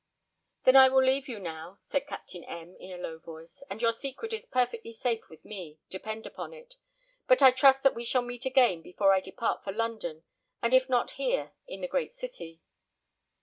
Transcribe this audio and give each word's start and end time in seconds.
"Then 0.63 0.75
I 0.75 0.89
will 0.89 1.03
leave 1.03 1.27
you 1.29 1.39
now," 1.39 1.77
said 1.79 2.07
Captain 2.07 2.43
M, 2.45 2.75
in 2.79 2.89
a 2.91 2.97
low 2.97 3.19
voice, 3.19 3.61
"and 3.69 3.83
your 3.83 3.93
secret 3.93 4.33
is 4.33 4.47
perfectly 4.49 4.93
safe 4.95 5.29
with 5.29 5.45
me, 5.45 5.77
depend 5.91 6.25
upon 6.25 6.55
it; 6.55 6.73
but 7.27 7.43
I 7.43 7.51
trust 7.51 7.83
that 7.83 7.93
we 7.93 8.03
shall 8.03 8.23
meet 8.23 8.43
again 8.47 8.81
before 8.81 9.13
I 9.13 9.19
depart 9.19 9.63
for 9.63 9.71
London, 9.71 10.23
and 10.59 10.73
if 10.73 10.89
not 10.89 11.11
here, 11.21 11.53
in 11.67 11.81
the 11.81 11.87
great 11.87 12.17
city." 12.17 12.61